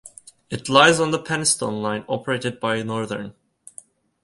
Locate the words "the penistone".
1.11-1.79